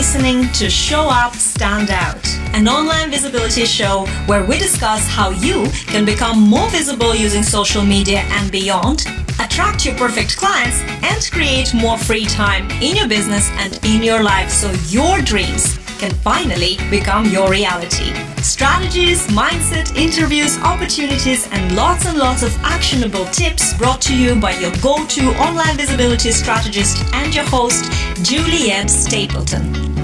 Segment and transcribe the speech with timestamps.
[0.00, 5.66] listening to Show Up, Stand Out, an online visibility show where we discuss how you
[5.88, 9.04] can become more visible using social media and beyond,
[9.40, 14.22] attract your perfect clients, and create more free time in your business and in your
[14.22, 18.14] life so your dreams can finally become your reality.
[18.40, 24.52] Strategies, mindset, interviews, opportunities, and lots and lots of actionable tips brought to you by
[24.52, 27.84] your go to online visibility strategist and your host,
[28.22, 29.99] Juliet Stapleton.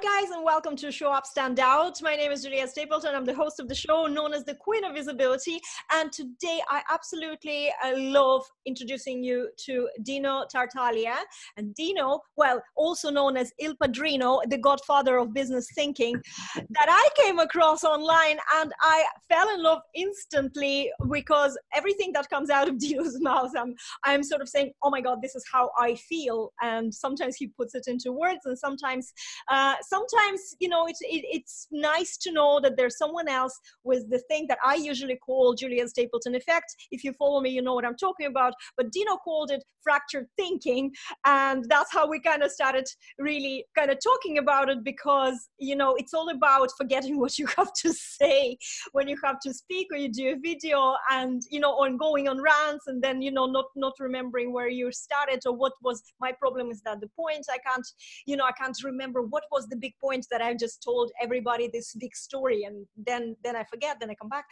[0.00, 2.00] Hi, guys, and welcome to Show Up Stand Out.
[2.02, 3.16] My name is Julia Stapleton.
[3.16, 5.60] I'm the host of the show known as the Queen of Visibility.
[5.92, 11.16] And today I absolutely uh, love introducing you to Dino Tartaglia.
[11.56, 16.14] And Dino, well, also known as Il Padrino, the godfather of business thinking,
[16.54, 22.50] that I came across online and I fell in love instantly because everything that comes
[22.50, 25.70] out of Dino's mouth, I'm, I'm sort of saying, oh my God, this is how
[25.76, 26.52] I feel.
[26.62, 29.12] And sometimes he puts it into words, and sometimes
[29.48, 33.58] uh, uh, sometimes you know it's it, it's nice to know that there's someone else
[33.84, 36.74] with the thing that I usually call Julian Stapleton effect.
[36.90, 38.52] If you follow me, you know what I'm talking about.
[38.76, 40.92] But Dino called it fractured thinking,
[41.24, 42.86] and that's how we kind of started
[43.18, 47.46] really kind of talking about it because you know it's all about forgetting what you
[47.56, 48.56] have to say
[48.92, 52.28] when you have to speak or you do a video, and you know on going
[52.28, 56.02] on rants, and then you know not not remembering where you started or what was
[56.20, 57.86] my problem is that the point I can't
[58.26, 61.68] you know I can't remember what was the big point that I've just told everybody
[61.72, 64.46] this big story and then then I forget then I come back.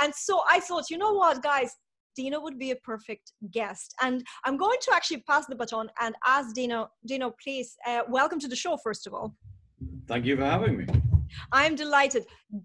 [0.00, 1.74] And so I thought you know what guys?
[2.16, 3.94] Dino would be a perfect guest.
[4.02, 8.40] And I'm going to actually pass the baton and ask Dino Dino please uh, welcome
[8.40, 9.34] to the show first of all.
[10.06, 10.86] Thank you for having me.
[11.52, 12.24] I'm delighted.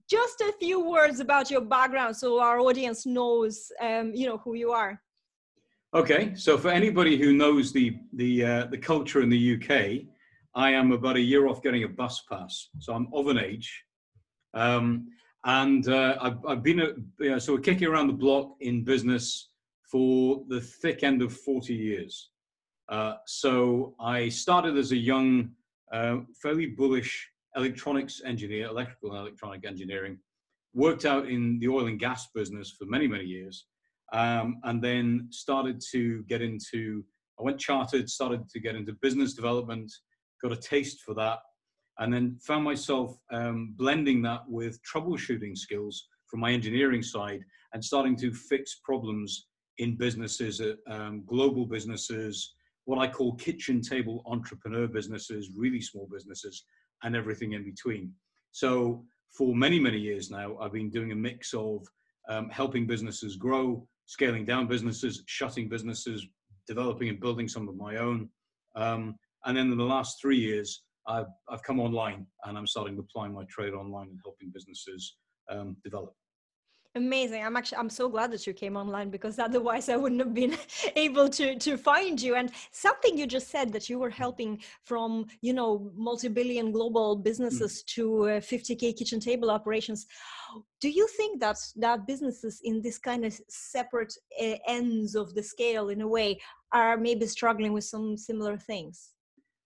[0.10, 4.56] Just a few words about your background so our audience knows, um, you know, who
[4.56, 5.02] you are.
[5.94, 10.08] Okay, so for anybody who knows the the uh, the culture in the UK,
[10.56, 13.84] I am about a year off getting a bus pass, so I'm of an age.
[14.54, 15.08] Um,
[15.46, 19.50] and uh, I've, I've, been, a, you know, so kicking around the block in business
[19.92, 22.30] for the thick end of 40 years.
[22.90, 25.50] Uh, so I started as a young,
[25.92, 30.18] uh, fairly bullish electronics engineer, electrical and electronic engineering,
[30.74, 33.66] worked out in the oil and gas business for many, many years,
[34.12, 37.04] um, and then started to get into,
[37.40, 39.92] I went chartered, started to get into business development,
[40.44, 41.40] got a taste for that,
[42.00, 47.42] and then found myself um, blending that with troubleshooting skills from my engineering side
[47.74, 52.54] and starting to fix problems in businesses, uh, um, global businesses,
[52.86, 56.66] what I call kitchen table entrepreneur businesses, really small businesses,
[57.04, 58.12] and everything in between.
[58.52, 61.86] So for many, many years now, I've been doing a mix of
[62.30, 66.28] um, helping businesses grow, scaling down businesses, shutting businesses,
[66.68, 68.30] developing and building some of my own.
[68.76, 69.16] Um,
[69.46, 73.02] and then in the last three years, I've, I've come online and I'm starting to
[73.02, 75.18] apply my trade online and helping businesses
[75.50, 76.14] um, develop.
[76.96, 77.44] Amazing.
[77.44, 80.56] I'm actually i'm so glad that you came online because otherwise i wouldn't have been
[80.96, 82.36] able to to find you.
[82.36, 87.82] And something you just said that you were helping from you know multi-billion global businesses
[87.82, 87.86] mm.
[87.96, 90.06] to uh, 50k kitchen table operations.
[90.82, 95.42] Do you think that that businesses in this kind of separate uh, ends of the
[95.42, 96.40] scale in a way
[96.74, 99.13] are maybe struggling with some similar things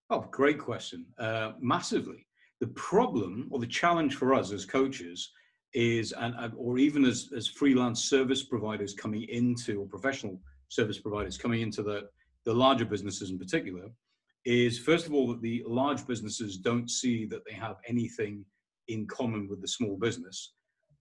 [0.10, 1.06] Oh, great question.
[1.20, 2.26] Uh, massively.
[2.62, 5.32] The problem or the challenge for us as coaches
[5.74, 11.38] is, and or even as, as freelance service providers coming into, or professional service providers
[11.38, 12.04] coming into the,
[12.46, 13.90] the larger businesses in particular,
[14.46, 18.46] is first of all that the large businesses don't see that they have anything
[18.88, 20.54] in common with the small business.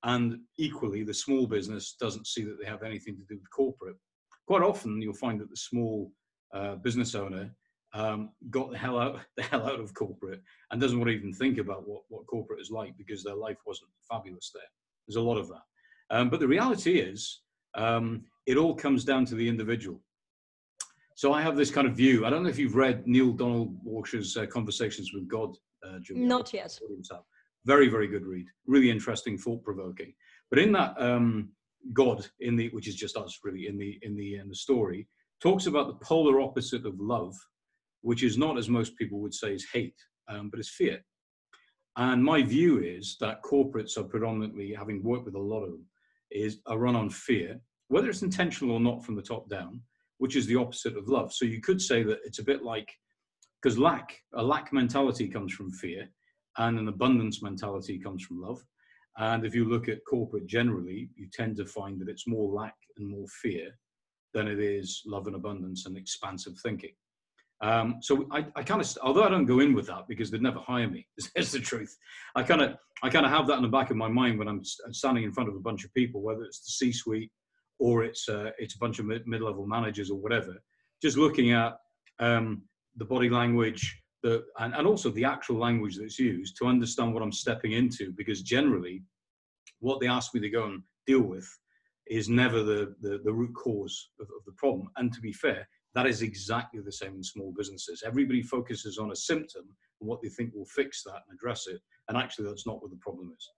[0.02, 3.96] And equally, the small business doesn't see that they have anything to do with corporate.
[4.46, 6.12] Quite often, you'll find that the small
[6.52, 7.50] uh, business owner
[7.96, 11.32] um, got the hell out the hell out of corporate and doesn't want to even
[11.32, 14.62] think about what, what corporate is like because their life wasn't fabulous there.
[15.06, 15.62] There's a lot of that.
[16.10, 17.40] Um, but the reality is,
[17.74, 20.00] um, it all comes down to the individual.
[21.14, 22.26] So I have this kind of view.
[22.26, 25.98] I don't know if you've read Neale Donald Walsch's uh, Conversations with God, uh.
[26.10, 26.78] Not yet.
[27.64, 28.46] Very, very good read.
[28.66, 30.12] Really interesting, thought provoking.
[30.50, 31.50] But in that, um,
[31.92, 35.08] God, in the which is just us, really, in the in the in the story,
[35.40, 37.34] talks about the polar opposite of love,
[38.06, 41.04] which is not, as most people would say, is hate, um, but is fear.
[41.96, 45.84] And my view is that corporates are predominantly, having worked with a lot of them,
[46.30, 49.80] is a run on fear, whether it's intentional or not from the top down,
[50.18, 51.32] which is the opposite of love.
[51.32, 52.88] So you could say that it's a bit like,
[53.60, 56.08] because lack, a lack mentality comes from fear,
[56.58, 58.62] and an abundance mentality comes from love.
[59.18, 62.76] And if you look at corporate generally, you tend to find that it's more lack
[62.98, 63.76] and more fear
[64.32, 66.94] than it is love and abundance and expansive thinking.
[67.62, 70.42] Um, so I, I kind of, although I don't go in with that because they'd
[70.42, 71.06] never hire me,
[71.36, 71.96] is the truth.
[72.34, 74.48] I kind of, I kind of have that in the back of my mind when
[74.48, 77.30] I'm standing in front of a bunch of people, whether it's the C-suite
[77.78, 80.54] or it's uh, it's a bunch of mid-level managers or whatever.
[81.02, 81.78] Just looking at
[82.18, 82.62] um,
[82.96, 87.22] the body language, the and, and also the actual language that's used to understand what
[87.22, 89.02] I'm stepping into, because generally,
[89.80, 91.48] what they ask me to go and deal with
[92.08, 94.88] is never the the, the root cause of, of the problem.
[94.96, 98.04] And to be fair, that is exactly the same in small businesses.
[98.06, 99.64] Everybody focuses on a symptom
[100.00, 101.80] and what they think will fix that and address it.
[102.08, 103.50] And actually, that's not what the problem is.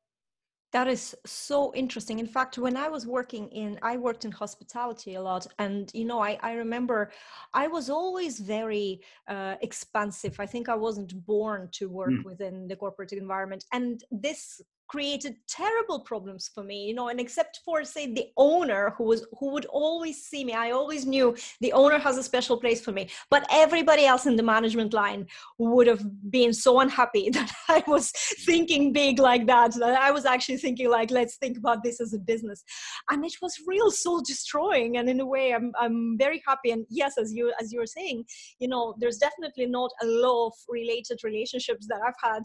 [0.72, 2.20] That is so interesting.
[2.20, 5.48] In fact, when I was working in, I worked in hospitality a lot.
[5.58, 7.10] And, you know, I, I remember
[7.54, 10.38] I was always very uh, expansive.
[10.38, 12.24] I think I wasn't born to work mm.
[12.24, 13.64] within the corporate environment.
[13.72, 18.94] And this created terrible problems for me you know and except for say the owner
[18.96, 22.56] who was who would always see me i always knew the owner has a special
[22.58, 25.26] place for me but everybody else in the management line
[25.58, 28.10] would have been so unhappy that i was
[28.46, 32.14] thinking big like that that i was actually thinking like let's think about this as
[32.14, 32.64] a business.
[33.10, 36.70] And it was real soul destroying and in a way i'm i'm very happy.
[36.70, 38.24] And yes as you as you were saying
[38.58, 42.42] you know there's definitely not a lot of related relationships that i've had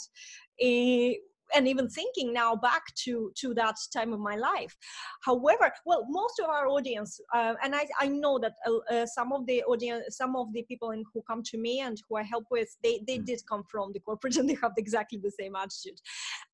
[0.62, 1.14] eh,
[1.56, 4.76] and even thinking now back to to that time of my life.
[5.22, 9.32] However well most of our audience uh, and I, I know that uh, uh, some
[9.34, 12.24] of the audience some of the people in, who come to me and who i
[12.24, 13.26] help with they they mm.
[13.26, 16.00] did come from the corporate and they have exactly the same attitude.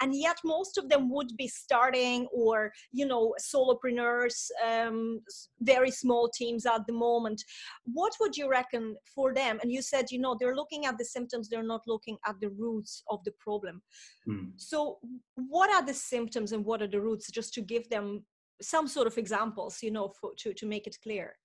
[0.01, 5.22] And yet most of them would be starting or you know solopreneurs um,
[5.62, 7.44] very small teams at the moment.
[7.86, 9.60] What would you reckon for them?
[9.62, 12.50] And you said you know they're looking at the symptoms they're not looking at the
[12.50, 13.81] roots of the problem.
[14.28, 14.52] Mm.
[14.57, 14.88] so
[15.36, 18.25] what are the symptoms and what are the roots just to give them
[18.62, 21.36] some sort of examples you know for, to, to make it clear?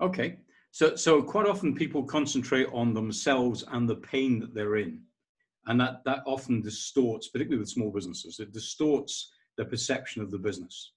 [0.00, 0.38] Okay.
[0.72, 5.02] So so quite often people concentrate on themselves and the pain that they're in
[5.66, 10.38] and that that often distorts particularly with small businesses it distorts the perception of the
[10.38, 10.92] business.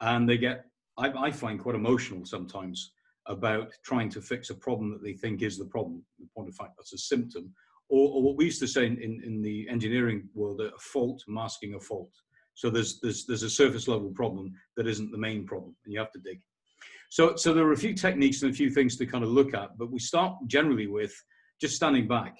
[0.00, 0.66] And they get
[0.98, 2.92] I, I find quite emotional sometimes
[3.26, 6.54] about trying to fix a problem that they think is the problem the point of
[6.54, 7.52] fact that's a symptom
[7.88, 11.22] or, or what we used to say in, in, in, the engineering world, a fault
[11.28, 12.10] masking a fault.
[12.54, 16.00] So there's, there's, there's a surface level problem that isn't the main problem, and you
[16.00, 16.40] have to dig.
[17.10, 19.54] So, so there are a few techniques and a few things to kind of look
[19.54, 21.14] at, but we start generally with
[21.60, 22.36] just standing back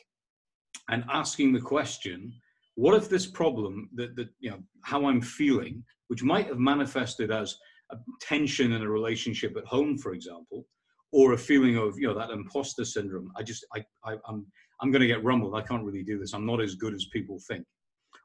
[0.90, 2.32] and asking the question,
[2.74, 7.30] what if this problem that, that you know, how I'm feeling, which might have manifested
[7.30, 7.56] as
[7.90, 10.66] a tension in a relationship at home, for example,
[11.12, 13.30] or a feeling of, you know, that imposter syndrome.
[13.36, 14.46] I just, I, I I'm,
[14.80, 15.54] I'm going to get rumbled.
[15.54, 16.32] I can't really do this.
[16.34, 17.64] I'm not as good as people think.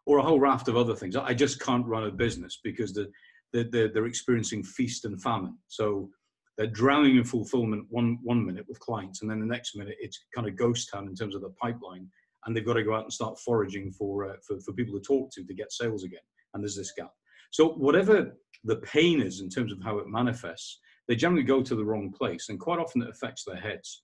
[0.05, 1.15] Or a whole raft of other things.
[1.15, 3.09] I just can't run a business because the,
[3.53, 5.57] the, the, they're experiencing feast and famine.
[5.67, 6.09] So
[6.57, 10.19] they're drowning in fulfillment one, one minute with clients, and then the next minute it's
[10.35, 12.07] kind of ghost town in terms of the pipeline.
[12.45, 15.05] And they've got to go out and start foraging for, uh, for, for people to
[15.05, 16.19] talk to to get sales again.
[16.53, 17.11] And there's this gap.
[17.51, 21.75] So whatever the pain is in terms of how it manifests, they generally go to
[21.75, 24.03] the wrong place, and quite often it affects their heads.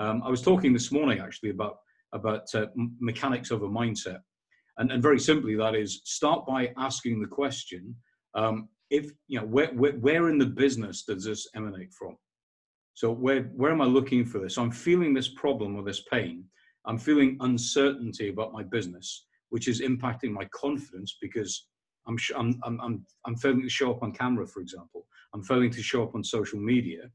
[0.00, 1.76] Um, I was talking this morning actually about
[2.12, 2.66] about uh,
[2.98, 4.20] mechanics of a mindset,
[4.78, 7.94] and, and very simply that is start by asking the question:
[8.34, 12.16] um, if you know where, where where in the business does this emanate from?
[12.94, 14.56] So where where am I looking for this?
[14.56, 16.44] I'm feeling this problem or this pain.
[16.86, 21.66] I'm feeling uncertainty about my business, which is impacting my confidence because
[22.06, 25.06] I'm, I'm, I'm, I'm failing to show up on camera, for example.
[25.34, 27.10] I'm failing to show up on social media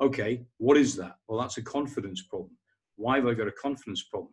[0.00, 1.16] okay, what is that?
[1.28, 2.50] Well, that's a confidence problem.
[2.96, 4.32] Why have I got a confidence problem?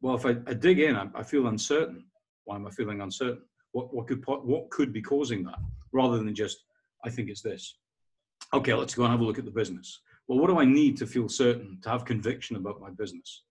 [0.00, 2.04] Well, if I, I dig in, I, I, feel uncertain.
[2.44, 3.42] Why am I feeling uncertain?
[3.72, 5.58] What, what, could, what could be causing that?
[5.92, 6.64] Rather than just,
[7.04, 7.78] I think it's this.
[8.52, 10.00] Okay, let's go and have a look at the business.
[10.28, 13.44] Well, what do I need to feel certain, to have conviction about my business?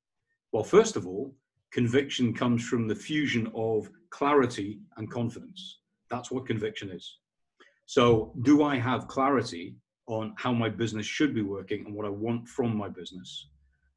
[0.51, 1.35] Well, first of all,
[1.71, 5.79] conviction comes from the fusion of clarity and confidence.
[6.09, 7.17] That's what conviction is.
[7.85, 9.75] So, do I have clarity
[10.07, 13.47] on how my business should be working and what I want from my business?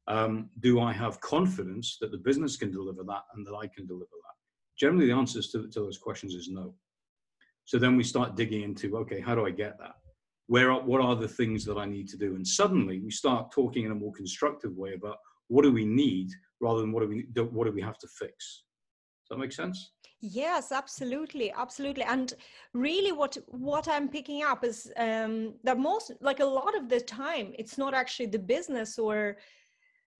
[0.07, 3.85] Um, do I have confidence that the business can deliver that and that I can
[3.85, 4.35] deliver that?
[4.79, 6.73] Generally, the answers to, to those questions is no.
[7.65, 9.95] So then we start digging into okay, how do I get that?
[10.47, 12.35] Where are, what are the things that I need to do?
[12.35, 15.17] And suddenly we start talking in a more constructive way about
[15.49, 16.29] what do we need
[16.61, 18.63] rather than what do we what do we have to fix.
[19.23, 19.91] Does that make sense?
[20.21, 22.33] Yes absolutely absolutely and
[22.73, 26.99] really what what i'm picking up is um that most like a lot of the
[26.99, 29.37] time it's not actually the business or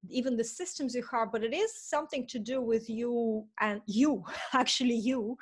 [0.09, 4.23] even the systems you have but it is something to do with you and you
[4.53, 5.35] actually you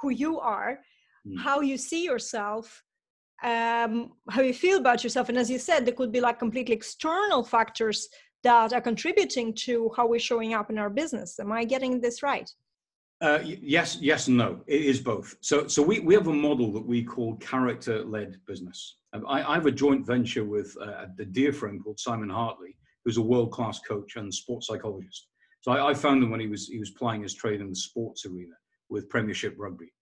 [0.00, 0.80] who you are
[1.26, 1.40] mm.
[1.40, 2.84] how you see yourself
[3.42, 5.28] um, how you feel about yourself.
[5.28, 8.08] And as you said, there could be like completely external factors
[8.42, 11.38] that are contributing to how we're showing up in our business.
[11.38, 12.50] Am I getting this right?
[13.20, 14.60] Uh, yes, yes, and no.
[14.66, 15.36] It is both.
[15.40, 18.96] So, so we, we have a model that we call character-led business.
[19.14, 23.16] I, I have a joint venture with uh, a dear friend called Simon Hartley, who's
[23.16, 25.28] a world-class coach and sports psychologist.
[25.60, 27.76] So I, I, found him when he was he was playing his trade in the
[27.76, 28.52] sports arena
[28.90, 29.92] with Premiership Rugby.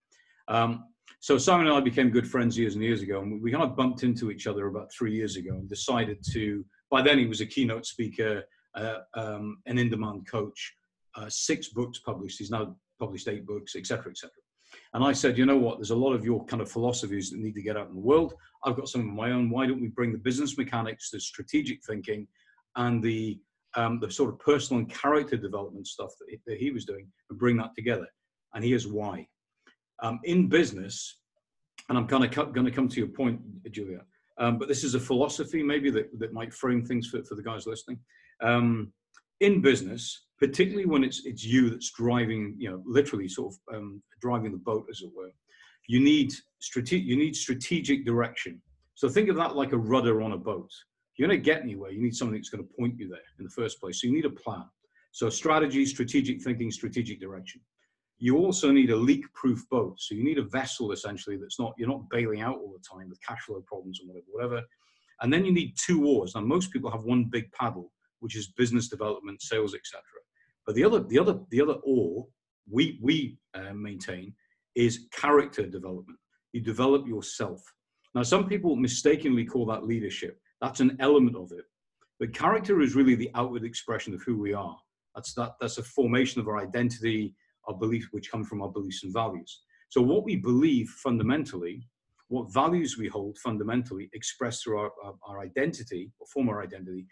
[0.49, 0.85] Um,
[1.21, 3.77] so Simon and I became good friends years and years ago, and we kind of
[3.77, 6.65] bumped into each other about three years ago and decided to.
[6.91, 8.43] By then, he was a keynote speaker,
[8.75, 10.75] uh, um, an in-demand coach,
[11.15, 12.39] uh, six books published.
[12.39, 14.31] He's now published eight books, etc., etc.
[14.95, 15.79] And I said, you know what?
[15.79, 18.01] There's a lot of your kind of philosophies that need to get out in the
[18.13, 18.35] world.
[18.65, 19.51] I've got some of my own.
[19.51, 22.29] Why don't we bring the business mechanics, the strategic thinking,
[22.77, 23.41] and the
[23.75, 27.07] um, the sort of personal and character development stuff that he, that he was doing,
[27.29, 28.07] and bring that together?
[28.55, 29.27] And here's why.
[30.03, 31.21] Um, in business,
[31.89, 33.41] and I'm kind of going to come to your point,
[33.71, 34.03] Julia,
[34.39, 37.43] um, but this is a philosophy maybe that, that might frame things for, for the
[37.43, 37.99] guys listening.
[38.43, 38.93] Um,
[39.41, 44.03] in business, particularly when it's it's you that's driving, you know, literally sort of um,
[44.21, 45.31] driving the boat, as it were.
[45.87, 47.07] You need strategic.
[47.07, 48.61] You need strategic direction.
[48.97, 50.69] So think of that like a rudder on a boat.
[51.13, 53.29] If you're going to get anywhere, you need something that's going to point you there
[53.39, 54.01] in the first place.
[54.01, 54.65] So you need a plan.
[55.13, 57.61] So strategy, strategic thinking, strategic direction.
[58.19, 59.95] You also need a leak-proof boat.
[60.01, 63.09] So you need a vessel essentially that's not you're not bailing out all the time
[63.09, 64.63] with cash flow problems and whatever, whatever.
[65.21, 66.35] And then you need two oars.
[66.35, 70.03] Now most people have one big paddle, which is business development, sales, etc.
[70.67, 72.27] But the other, the other, the other oar
[72.71, 74.35] we we uh, maintain
[74.75, 76.19] is character development.
[76.53, 77.61] You develop yourself.
[78.15, 80.39] Now, some people mistakenly call that leadership.
[80.61, 81.65] That's an element of it,
[82.21, 84.77] but character is really the outward expression of who we are.
[85.15, 85.55] That's that.
[85.61, 87.35] That's a formation of our identity,
[87.67, 89.63] our beliefs, which come from our beliefs and values.
[89.89, 91.89] So, what we believe fundamentally,
[92.29, 97.07] what values we hold fundamentally, express through our, our, our identity or form our identity,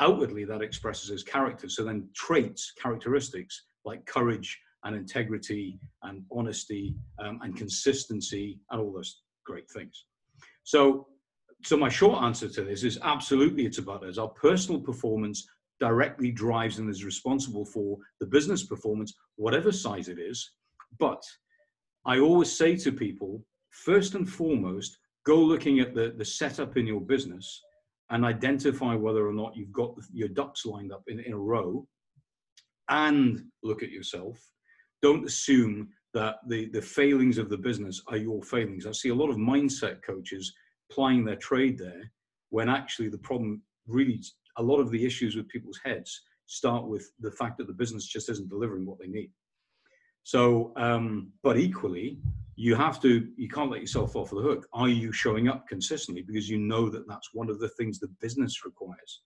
[0.00, 1.68] outwardly that expresses as character.
[1.68, 8.92] So then traits, characteristics like courage and integrity and honesty um, and consistency and all
[8.92, 10.06] those great things.
[10.64, 11.06] So,
[11.62, 14.18] so my short answer to this is absolutely it's about us.
[14.18, 15.46] Our personal performance
[15.80, 20.50] directly drives and is responsible for the business performance, whatever size it is.
[20.98, 21.22] But
[22.06, 26.86] I always say to people, first and foremost, go looking at the, the setup in
[26.86, 27.62] your business
[28.10, 31.86] and identify whether or not you've got your ducks lined up in, in a row
[32.88, 34.38] and look at yourself.
[35.00, 38.86] Don't assume that the, the failings of the business are your failings.
[38.86, 40.52] I see a lot of mindset coaches
[40.90, 42.10] plying their trade there
[42.50, 44.20] when actually the problem really,
[44.56, 48.06] a lot of the issues with people's heads start with the fact that the business
[48.06, 49.30] just isn't delivering what they need.
[50.24, 52.18] So, um, but equally,
[52.56, 54.66] you have to you can't let yourself off the hook.
[54.72, 56.22] Are you showing up consistently?
[56.22, 59.22] Because you know that that's one of the things the business requires.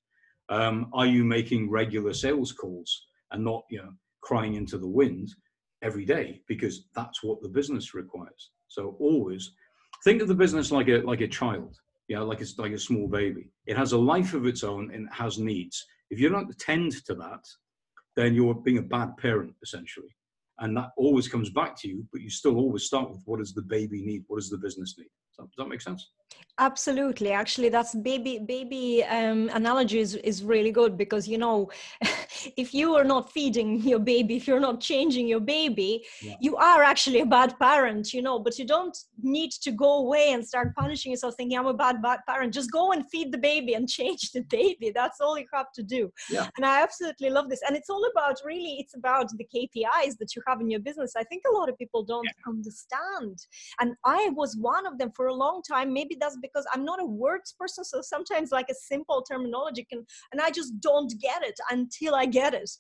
[0.49, 5.31] Um, are you making regular sales calls and not you know crying into the wind
[5.83, 6.43] every day?
[6.49, 8.51] Because that's what the business requires.
[8.69, 9.53] So always
[10.05, 11.77] think of the business like a like a child
[12.09, 13.51] yeah like it's like a small baby.
[13.67, 15.85] It has a life of its own and it has needs.
[16.11, 17.45] If you don't attend to that
[18.17, 20.15] then you're being a bad parent essentially
[20.61, 23.53] and that always comes back to you but you still always start with what does
[23.53, 24.25] the baby need?
[24.27, 26.11] What does the business need does that make sense?
[26.59, 27.33] Absolutely.
[27.33, 31.69] Actually that's baby baby um, analogy is, is really good because you know
[32.57, 36.35] if you are not feeding your baby if you're not changing your baby yeah.
[36.41, 40.31] you are actually a bad parent you know but you don't need to go away
[40.33, 42.55] and start punishing yourself thinking i'm a bad bad parent.
[42.55, 44.93] Just go and feed the baby and change the baby.
[44.95, 46.13] That's all you have to do.
[46.31, 46.49] Yeah.
[46.57, 47.63] and i absolutely love this.
[47.67, 51.15] And it's all about really it's about the kpis that you have in your business.
[51.17, 52.53] I think a lot of people don't yeah.
[52.53, 53.39] understand.
[53.81, 55.93] And i was one of them for a long time.
[55.93, 60.05] Maybe that's because i'm not a words person so sometimes like a simple terminology can
[60.33, 62.71] and i just don't get it until i get it.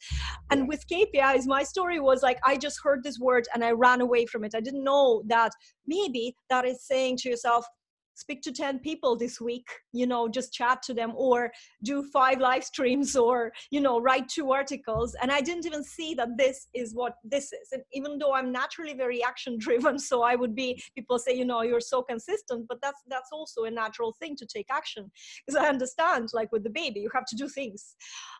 [0.50, 4.00] And with kpis my story was like i just heard this word and i ran
[4.00, 4.54] away from it.
[4.54, 5.52] I didn't know that
[5.86, 7.66] maybe that is saying to yourself
[8.14, 11.50] speak to 10 people this week you know just chat to them or
[11.82, 15.16] do five live streams or you know write two articles.
[15.20, 17.72] And i didn't even see that this is what this is.
[17.72, 21.44] And even though i'm naturally very action driven so i would be people say you
[21.44, 25.10] know you're so consistent but that's that's also a natural thing to take action.
[25.46, 27.96] Because i understand like with the baby you have to do things.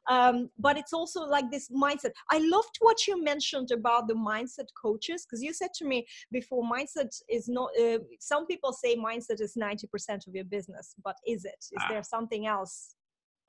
[0.09, 2.13] Um, but it's also like this mindset.
[2.31, 6.63] I loved what you mentioned about the mindset coaches because you said to me before
[6.63, 11.45] mindset is not uh, some people say mindset is 90% of your business but is
[11.45, 11.89] it is ah.
[11.91, 12.75] there something else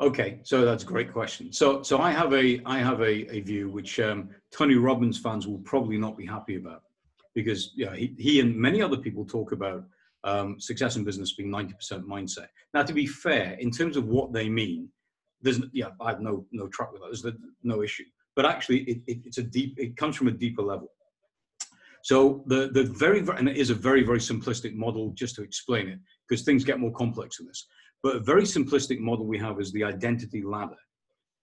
[0.08, 3.40] okay so that's a great question so so i have a i have a, a
[3.52, 4.20] view which um,
[4.58, 6.82] tony robbins fans will probably not be happy about
[7.34, 9.82] because yeah he, he and many other people talk about
[10.36, 12.50] Um, success in business being 90% mindset.
[12.74, 14.90] Now, to be fair, in terms of what they mean,
[15.44, 17.10] there's yeah, I have no no track with that.
[17.12, 18.08] There's no issue.
[18.36, 19.72] But actually, it, it, it's a deep.
[19.78, 20.90] It comes from a deeper level.
[22.06, 25.88] So the the very and it is a very very simplistic model just to explain
[25.88, 25.98] it
[26.30, 27.66] because things get more complex than this.
[28.04, 30.78] But a very simplistic model we have is the identity ladder.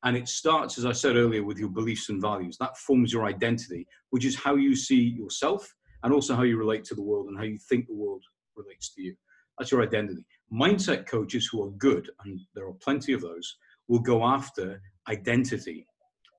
[0.04, 2.56] And it starts, as I said earlier, with your beliefs and values.
[2.58, 5.68] That forms your identity, which is how you see yourself
[6.04, 8.22] and also how you relate to the world and how you think the world
[8.54, 9.16] relates to you.
[9.58, 10.24] That's your identity.
[10.52, 13.56] Mindset coaches who are good, and there are plenty of those,
[13.88, 15.88] will go after identity.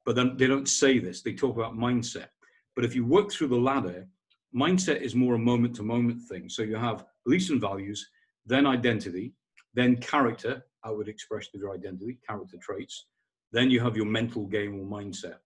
[0.06, 2.28] But then they don't say this, they talk about mindset.
[2.76, 4.08] But if you work through the ladder,
[4.56, 6.50] mindset is more a moment to moment thing.
[6.50, 8.08] So you have beliefs and values,
[8.46, 9.34] then identity,
[9.74, 13.06] then character, outward expression of your identity, character traits.
[13.52, 15.38] Then you have your mental game or mindset.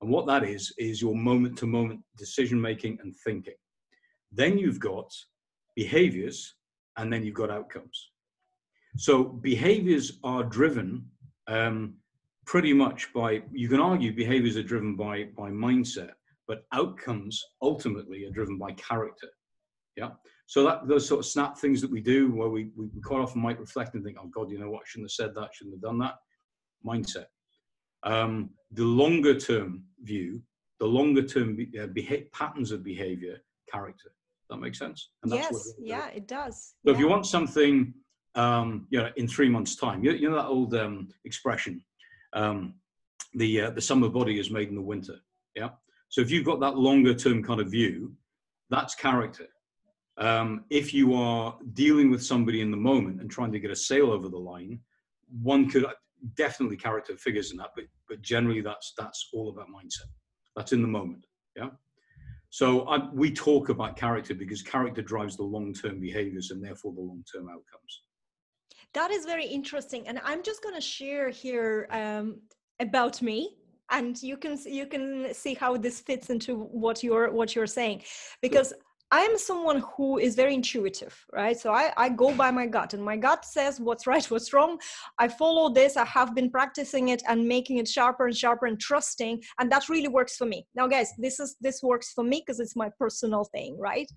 [0.00, 3.54] And what that is, is your moment to moment decision making and thinking.
[4.32, 5.12] Then you've got
[5.74, 6.54] behaviors,
[6.96, 8.10] and then you've got outcomes.
[8.96, 11.04] So behaviors are driven
[11.46, 11.94] um,
[12.46, 16.12] pretty much by, you can argue behaviors are driven by, by mindset,
[16.48, 19.28] but outcomes ultimately are driven by character.
[19.96, 20.10] Yeah.
[20.46, 23.42] So that those sort of snap things that we do where we, we quite often
[23.42, 25.76] might reflect and think, oh God, you know what, I shouldn't have said that, shouldn't
[25.76, 26.14] have done that.
[26.84, 27.26] Mindset.
[28.04, 30.40] Um, the longer term view,
[30.80, 33.38] the longer term be, uh, beha- patterns of behavior,
[33.70, 34.10] character.
[34.48, 35.10] That makes sense.
[35.22, 36.74] And yes, yeah, it does.
[36.84, 36.94] So yeah.
[36.94, 37.92] if you want something,
[38.34, 41.84] um, you know, in three months' time, you, you know that old um, expression,
[42.32, 42.74] um,
[43.34, 45.16] the uh, the summer body is made in the winter.
[45.54, 45.70] Yeah.
[46.08, 48.12] So if you've got that longer term kind of view,
[48.70, 49.46] that's character.
[50.16, 53.76] Um, if you are dealing with somebody in the moment and trying to get a
[53.76, 54.80] sale over the line,
[55.42, 55.86] one could
[56.34, 60.08] definitely character figures in that, but but generally that's that's all about mindset.
[60.56, 61.24] That's in the moment.
[61.56, 61.68] Yeah.
[62.50, 67.00] So I, we talk about character because character drives the long-term behaviors and therefore the
[67.02, 68.02] long-term outcomes.
[68.94, 72.40] That is very interesting, and I'm just going to share here um,
[72.80, 73.57] about me
[73.90, 78.02] and you can you can see how this fits into what you're what you're saying
[78.42, 78.72] because
[79.10, 81.58] I am someone who is very intuitive, right?
[81.58, 84.78] So I, I go by my gut, and my gut says what's right, what's wrong.
[85.18, 85.96] I follow this.
[85.96, 89.88] I have been practicing it and making it sharper and sharper and trusting, and that
[89.88, 90.66] really works for me.
[90.74, 94.10] Now, guys, this is this works for me because it's my personal thing, right?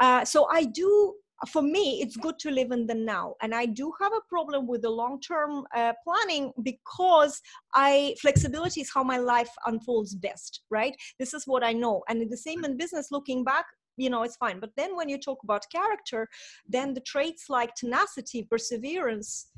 [0.00, 1.14] Uh, so I do
[1.48, 4.66] for me it's good to live in the now and i do have a problem
[4.66, 7.40] with the long term uh, planning because
[7.74, 10.96] i flexibility is how my life unfolds best right?
[11.18, 14.36] This is what i know and the same in business looking back you know it's
[14.36, 14.60] fine.
[14.60, 16.28] But then when you talk about character
[16.68, 19.48] then the traits like tenacity perseverance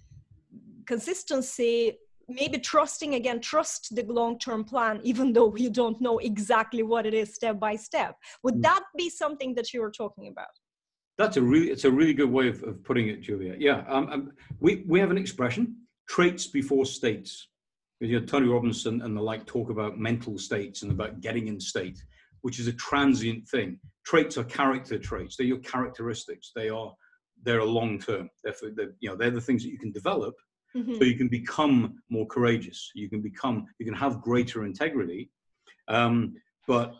[0.87, 7.07] consistency maybe trusting again trust the long-term plan even though you don't know exactly what
[7.07, 8.17] it is step by step.
[8.43, 8.63] Would mm.
[8.63, 10.55] that be something that you were talking about
[11.19, 13.57] that's a really, it's a really good way of, of putting it, Julia.
[13.59, 15.77] Yeah, um, um, we we have an expression:
[16.09, 17.49] traits before states.
[18.01, 21.59] You know, Tony Robbins and the like talk about mental states and about getting in
[21.59, 22.01] state,
[22.43, 23.81] which is a transient thing.
[24.07, 26.53] Traits are character traits; they're your characteristics.
[26.55, 26.95] They are
[27.43, 28.31] they're a long term.
[28.45, 30.37] Therefore, they're, you know they're the things that you can develop,
[30.77, 30.95] mm-hmm.
[30.95, 32.93] so you can become more courageous.
[32.95, 35.31] You can become you can have greater integrity,
[35.89, 36.37] um,
[36.69, 36.95] but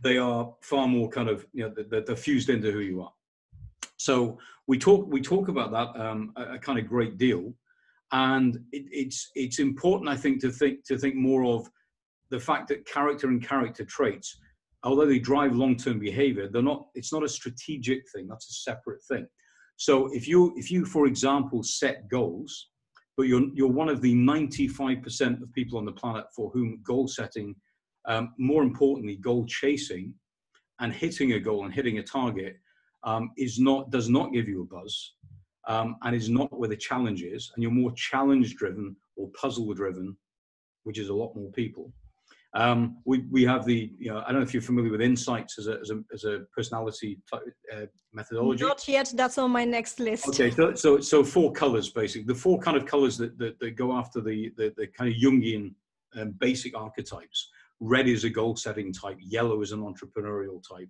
[0.00, 3.12] they are far more kind of you know they're, they're fused into who you are.
[3.98, 7.52] So we talk we talk about that um, a, a, kind of great deal,
[8.12, 11.68] and it, it's it's important I think to think to think more of
[12.30, 14.38] the fact that character and character traits,
[14.84, 16.86] although they drive long term behavior, they're not.
[16.94, 18.28] It's not a strategic thing.
[18.28, 19.26] That's a separate thing.
[19.76, 22.68] So if you if you for example set goals,
[23.16, 27.08] but you're you're one of the 95% of people on the planet for whom goal
[27.08, 27.56] setting,
[28.06, 30.14] um, more importantly, goal chasing,
[30.78, 32.56] and hitting a goal and hitting a target
[33.04, 35.14] um, is not does not give you a buzz
[35.66, 39.72] um, and is not where the challenge is and you're more challenge driven or puzzle
[39.74, 40.16] driven
[40.88, 41.92] which is a lot more people.
[42.54, 45.58] Um, we, we have the you know i don't know if you're familiar with insights
[45.58, 47.42] as a, as a, as a personality type,
[47.74, 47.84] uh,
[48.14, 48.64] methodology.
[48.64, 50.26] Not yet that's on my next list.
[50.28, 52.24] Okay so so, so four colors basically.
[52.24, 55.20] The four kind of colors that, that, that go after the, the, the kind of
[55.20, 55.74] jungian
[56.18, 57.50] um, basic archetypes.
[57.80, 60.88] Red is a goal setting type yellow is an entrepreneurial type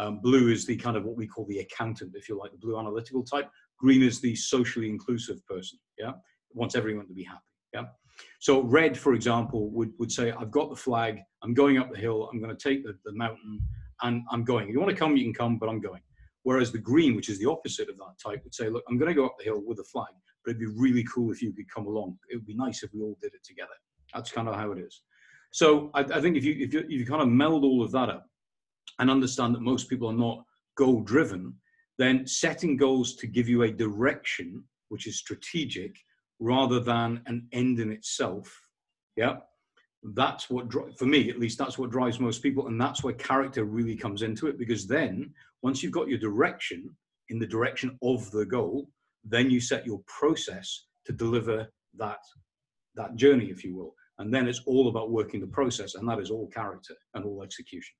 [0.00, 2.58] um, blue is the kind of what we call the accountant, if you like, the
[2.64, 3.48] blue analytical type.
[3.78, 5.78] Green is the socially inclusive person.
[5.98, 6.12] Yeah,
[6.52, 7.40] wants everyone to be happy.
[7.74, 7.84] Yeah.
[8.40, 11.98] So red, for example, would, would say, I've got the flag, I'm going up the
[11.98, 13.60] hill, I'm going to take the, the mountain,
[14.02, 14.68] and I'm going.
[14.68, 16.02] If you want to come, you can come, but I'm going.
[16.42, 19.10] Whereas the green, which is the opposite of that type, would say, look, I'm going
[19.10, 20.12] to go up the hill with a flag,
[20.44, 22.18] but it'd be really cool if you could come along.
[22.30, 23.76] It would be nice if we all did it together.
[24.14, 25.02] That's kind of how it is.
[25.52, 27.90] So I, I think if you, if you if you kind of meld all of
[27.92, 28.26] that up,
[28.98, 30.44] and understand that most people are not
[30.76, 31.54] goal driven,
[31.98, 35.96] then setting goals to give you a direction which is strategic
[36.40, 38.60] rather than an end in itself
[39.16, 39.36] yeah?
[40.02, 43.64] That's what for me at least that's what drives most people and that's where character
[43.64, 46.88] really comes into it because then once you've got your direction
[47.28, 48.88] in the direction of the goal
[49.24, 52.20] then you set your process to deliver that
[52.94, 53.94] that journey if you will.
[54.18, 57.42] And then it's all about working the process and that is all character and all
[57.42, 57.94] execution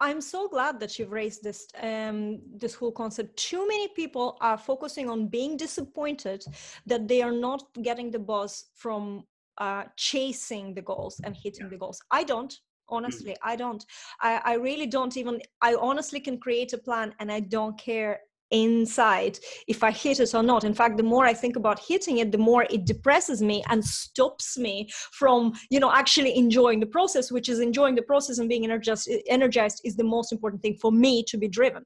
[0.00, 3.36] I'm so glad that you've raised this um, this whole concept.
[3.36, 6.44] Too many people are focusing on being disappointed
[6.86, 9.24] that they are not getting the buzz from
[9.58, 11.70] uh, chasing the goals and hitting yeah.
[11.70, 12.00] the goals.
[12.10, 12.54] I don't
[12.90, 13.36] honestly mm.
[13.42, 13.84] i don't
[14.22, 18.20] I, I really don't even i honestly can create a plan and i don't care
[18.50, 20.64] inside if I hit it or not.
[20.64, 23.84] In fact, the more I think about hitting it, the more it depresses me and
[23.84, 28.48] stops me from, you know, actually enjoying the process, which is enjoying the process and
[28.48, 31.84] being energized, energized is the most important thing for me to be driven.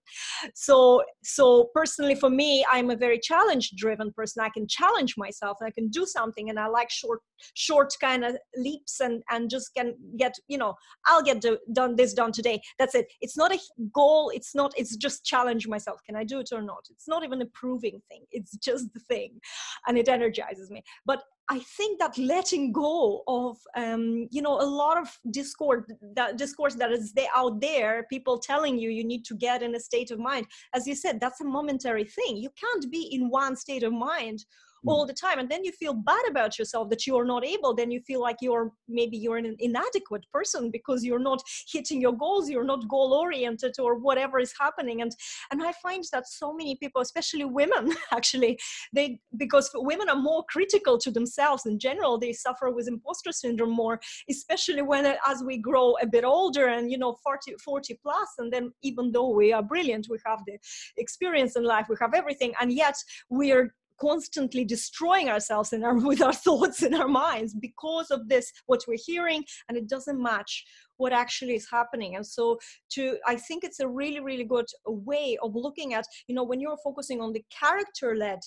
[0.55, 4.43] So, so personally for me, I'm a very challenge driven person.
[4.43, 7.21] I can challenge myself and I can do something and I like short,
[7.55, 10.75] short kind of leaps and, and just can get, you know,
[11.07, 12.61] I'll get do, done this done today.
[12.79, 13.07] That's it.
[13.21, 13.59] It's not a
[13.95, 14.31] goal.
[14.35, 16.01] It's not, it's just challenge myself.
[16.07, 19.01] Can I do it or not it's not even a proving thing it's just the
[19.01, 19.39] thing
[19.87, 24.65] and it energizes me but I think that letting go of, um, you know, a
[24.65, 29.35] lot of discord, that discourse that is out there, people telling you you need to
[29.35, 30.47] get in a state of mind.
[30.73, 32.37] As you said, that's a momentary thing.
[32.37, 34.45] You can't be in one state of mind.
[34.87, 35.09] All mm.
[35.09, 37.91] the time and then you feel bad about yourself that you are not able then
[37.91, 42.49] you feel like you're maybe you're an inadequate person because you're not hitting your goals
[42.49, 45.13] you're not goal oriented or whatever is happening and
[45.51, 48.59] and i find that so many people especially women actually
[48.93, 53.71] they because women are more critical to themselves in general they suffer with imposter syndrome
[53.71, 57.99] more especially when uh, as we grow a bit older and you know 40 40
[58.03, 60.59] plus and then even though we are brilliant we have the
[60.97, 62.97] experience in life we have everything and yet
[63.31, 68.47] we're constantly destroying ourselves in our with our thoughts in our minds because of this
[68.67, 70.53] what we're hearing and it doesn't match
[70.97, 72.17] what actually is happening.
[72.17, 72.59] And so
[72.95, 76.61] to i think it's a really really good way of looking at you know when
[76.61, 78.41] you're focusing on the character led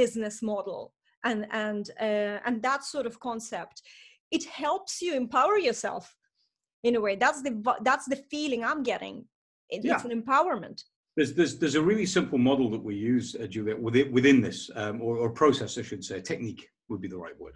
[0.00, 0.92] business model
[1.24, 3.82] and and uh, and that sort of concept
[4.30, 6.04] it helps you empower yourself
[6.82, 7.16] in a way.
[7.16, 9.24] That's the that's the feeling i'm getting.
[9.68, 9.94] It, yeah.
[9.94, 10.82] it's an empowerment
[11.20, 14.70] there's, there's, there's a really simple model that we use, uh, Juliet, within, within this,
[14.74, 17.52] um, or, or process, I should say, technique would be the right word.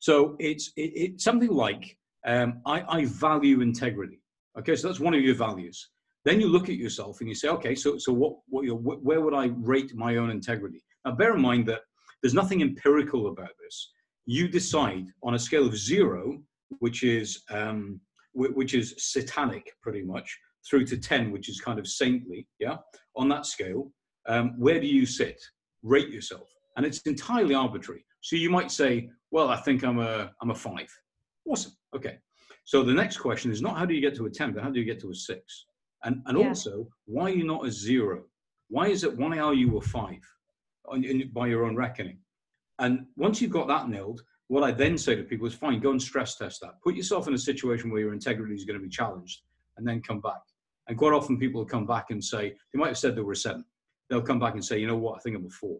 [0.00, 1.96] So it's it, something like
[2.26, 4.20] um, I, I value integrity.
[4.58, 5.90] Okay, so that's one of your values.
[6.24, 9.34] Then you look at yourself and you say, okay, so so what what where would
[9.34, 10.82] I rate my own integrity?
[11.04, 11.82] Now, bear in mind that
[12.20, 13.92] there's nothing empirical about this.
[14.26, 16.42] You decide on a scale of zero,
[16.80, 18.00] which is um,
[18.32, 20.36] which is satanic, pretty much,
[20.68, 22.76] through to 10, which is kind of saintly, yeah,
[23.16, 23.90] on that scale,
[24.26, 25.40] um, where do you sit?
[25.82, 26.48] Rate yourself.
[26.76, 28.04] And it's entirely arbitrary.
[28.20, 30.88] So you might say, well, I think I'm a, I'm a five.
[31.46, 31.72] Awesome.
[31.94, 32.18] Okay.
[32.64, 34.70] So the next question is not how do you get to a 10, but how
[34.70, 35.66] do you get to a six?
[36.04, 36.48] And, and yeah.
[36.48, 38.24] also, why are you not a zero?
[38.68, 40.20] Why is it, why are you a five
[40.86, 42.18] on, in, by your own reckoning?
[42.78, 45.90] And once you've got that nailed, what I then say to people is fine, go
[45.90, 46.80] and stress test that.
[46.82, 49.42] Put yourself in a situation where your integrity is going to be challenged
[49.76, 50.40] and then come back.
[50.88, 53.32] And quite often people will come back and say, they might have said they were
[53.32, 53.64] a seven.
[54.08, 55.78] They'll come back and say, you know what, I think I'm a four.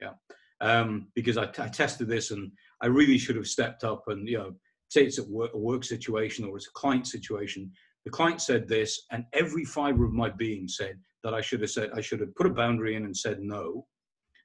[0.00, 0.12] Yeah.
[0.60, 4.52] Um, because I, tested this and I really should have stepped up and, you know,
[4.88, 7.70] say it's a work, a work situation or it's a client situation.
[8.04, 11.70] The client said this, and every fiber of my being said that I should have
[11.70, 13.86] said, I should have put a boundary in and said no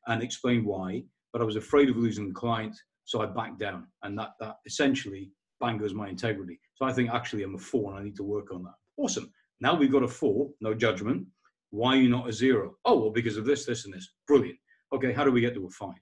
[0.07, 2.75] and explained why, but I was afraid of losing the client.
[3.05, 3.87] So I backed down.
[4.03, 6.59] And that, that essentially bangers my integrity.
[6.75, 8.73] So I think actually I'm a four and I need to work on that.
[8.97, 9.31] Awesome.
[9.61, 11.27] Now we've got a four, no judgment.
[11.71, 12.75] Why are you not a zero?
[12.85, 14.13] Oh, well, because of this, this, and this.
[14.27, 14.57] Brilliant.
[14.93, 15.93] Okay, how do we get to a five?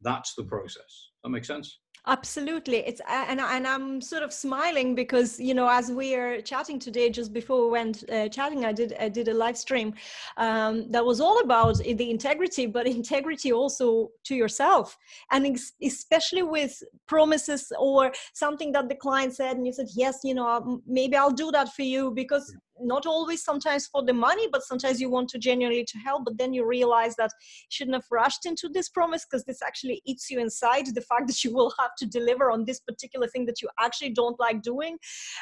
[0.00, 1.10] That's the process.
[1.22, 1.78] That makes sense?
[2.06, 6.78] absolutely it's and, and i'm sort of smiling because you know as we are chatting
[6.78, 9.94] today just before we went uh, chatting i did i did a live stream
[10.36, 14.98] um, that was all about the integrity but integrity also to yourself
[15.30, 20.34] and especially with promises or something that the client said and you said yes you
[20.34, 24.62] know maybe i'll do that for you because not always sometimes for the money but
[24.62, 28.04] sometimes you want to genuinely to help but then you realize that you shouldn't have
[28.10, 31.72] rushed into this promise because this actually eats you inside the fact that you will
[31.78, 34.96] have to deliver on this particular thing that you actually don't like doing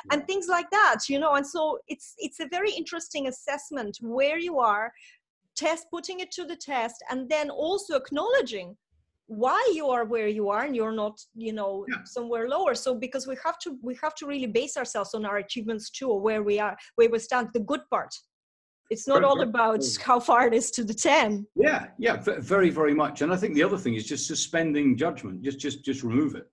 [0.05, 0.15] yeah.
[0.15, 4.39] and things like that you know and so it's it's a very interesting assessment where
[4.39, 4.93] you are
[5.57, 8.77] test putting it to the test and then also acknowledging
[9.33, 12.05] why you are where you are and you're not you know yeah.
[12.05, 12.75] somewhere lower.
[12.75, 16.09] So because we have to we have to really base ourselves on our achievements too
[16.09, 18.15] or where we are where we stand the good part.
[18.91, 22.95] It's not all about how far it is to the 10 yeah yeah very very
[22.95, 23.23] much.
[23.23, 26.47] And i think the other thing is just suspending judgment just just just remove it.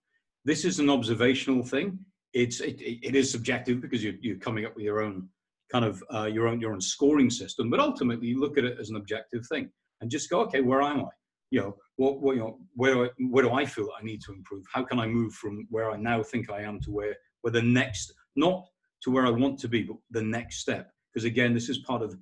[0.46, 2.00] This is an observational thing.
[2.34, 5.28] It's it, it is subjective because you're, you're coming up with your own
[5.72, 7.70] kind of uh, your own your own scoring system.
[7.70, 9.70] But ultimately you look at it as an objective thing
[10.02, 11.10] and just go okay where am i
[11.52, 14.22] you know what, what you know where do I, where do i feel i need
[14.22, 14.66] to improve?
[14.72, 17.62] How can i move from where i now think i am to where where the
[17.62, 18.66] next not
[19.04, 20.92] to where i want to be but the next step?
[21.14, 22.16] Because again this is part of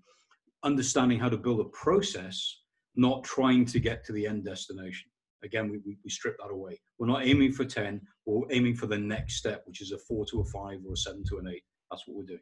[0.63, 2.61] understanding how to build a process
[2.95, 5.09] not trying to get to the end destination.
[5.43, 6.81] Again we, we, strip that away.
[6.97, 10.25] We're not aiming for 10 we're aiming for the next step which is a 4
[10.31, 12.39] to a 5 or a 7 to an 8 that's what we're doing.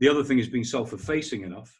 [0.00, 1.70] The other thing is being self-effacing enough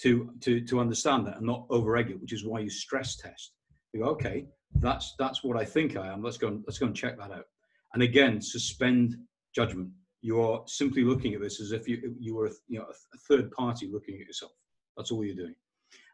[0.00, 3.16] to to to understand that and not over egg it which is why you stress
[3.16, 3.52] test
[3.92, 4.46] you go okay
[4.80, 6.22] that's that's what i think i am.
[6.22, 7.46] Let's go and let's go and check that out.
[7.94, 9.16] And again suspend
[9.54, 9.90] judgment.
[10.20, 13.50] You are simply looking at this as if you you were you know a third
[13.52, 14.52] party looking at yourself.
[14.96, 15.54] That's all you're doing.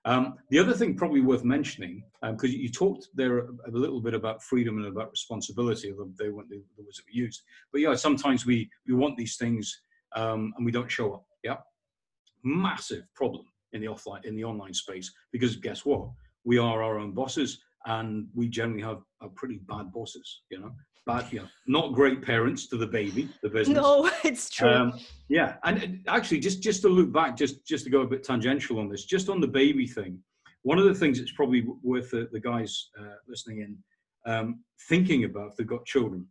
[0.07, 4.13] Um, the other thing probably worth mentioning, because um, you talked there a, little bit
[4.13, 7.43] about freedom and about responsibility, although they weren't the, the words that we used.
[7.73, 9.81] But yeah, sometimes we, we want these things
[10.15, 11.25] um, and we don't show up.
[11.43, 11.57] Yeah,
[12.43, 16.11] massive problem in the offline in the online space because guess what?
[16.45, 20.43] We are our own bosses, and we generally have, have pretty bad bosses.
[20.51, 20.73] You know,
[21.07, 23.77] bad, know, not great parents to the baby, the business.
[23.77, 24.69] No, it's true.
[24.69, 28.25] Um, yeah, and actually, just just to look back, just just to go a bit
[28.25, 30.19] tangential on this, just on the baby thing.
[30.63, 33.77] One of the things that's probably worth the, the guys uh, listening in
[34.27, 36.27] um, thinking about if they've got children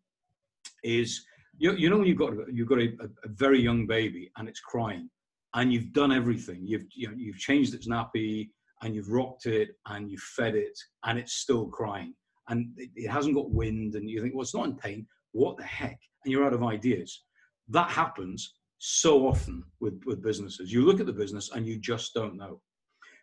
[0.84, 1.24] is
[1.58, 4.60] you, you know when you've got you've got a, a, very young baby and it's
[4.60, 5.10] crying
[5.54, 8.50] and you've done everything you've you know, you've changed its nappy
[8.84, 12.14] and you've rocked it and you've fed it and it's still crying.
[12.50, 15.08] And it, it hasn't got wind and you think well it's not in pain.
[15.32, 16.00] What the heck?
[16.24, 17.24] And you're out of ideas.
[17.70, 20.72] That happens so often with with businesses.
[20.72, 22.62] You look at the business and you just don't know.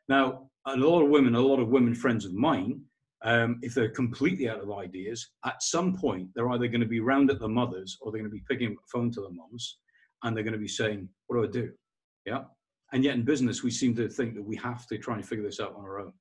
[0.08, 2.82] Now a lot of women a lot of women friends of mine
[3.22, 7.00] um, if they're completely out of ideas, at some point they're either going to be
[7.00, 9.30] round at the mothers or they're going to be picking up the phone to the
[9.30, 9.78] moms
[10.22, 11.72] and they're going to be saying, What do I do?
[12.24, 12.44] Yeah.
[12.92, 15.44] And yet in business, we seem to think that we have to try and figure
[15.44, 16.12] this out on our own.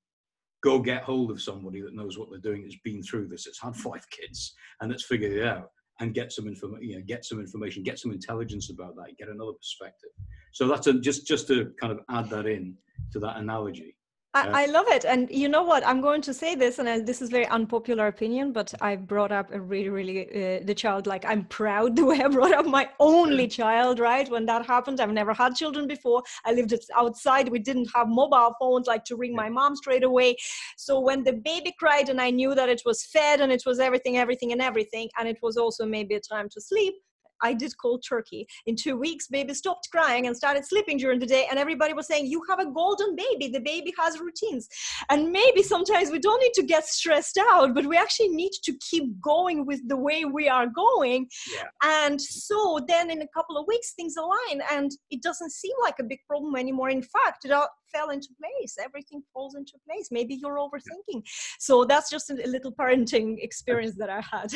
[0.62, 3.58] Go get hold of somebody that knows what they're doing, that's been through this, has
[3.62, 7.26] had five kids, and that's figured it out and get some information, you know, get
[7.26, 10.10] some information, get some intelligence about that, get another perspective.
[10.54, 12.76] So that's a, just just to kind of add that in
[13.12, 13.96] to that analogy.
[14.36, 15.06] I, I, love it.
[15.06, 15.86] And you know what?
[15.88, 19.32] I'm going to say this, and I, this is very unpopular opinion, but I brought
[19.32, 21.08] up a really, really uh, the child.
[21.08, 23.98] Like I'm proud the way I brought up my only child.
[23.98, 26.22] Right when that happened, I've never had children before.
[26.46, 27.50] I lived outside.
[27.50, 30.36] We didn't have mobile phones like to ring my mom straight away.
[30.78, 33.80] So when the baby cried, and I knew that it was fed and it was
[33.80, 36.94] everything, everything, and everything, and it was also maybe a time to sleep.
[37.42, 38.48] I did cold turkey.
[38.66, 41.48] In two weeks, baby stopped crying and started sleeping during the day.
[41.50, 43.48] And everybody was saying, You have a golden baby.
[43.52, 44.68] The baby has routines.
[45.10, 48.74] And maybe sometimes we don't need to get stressed out, but we actually need to
[48.90, 51.28] keep going with the way we are going.
[51.54, 51.64] Yeah.
[51.84, 55.96] And so then in a couple of weeks, things align and it doesn't seem like
[56.00, 56.90] a big problem anymore.
[56.90, 57.52] In fact, it
[57.92, 58.78] fell into place.
[58.84, 60.10] Everything falls into place.
[60.12, 61.24] Maybe you're overthinking.
[61.60, 64.54] So that's just a little parenting experience that I had.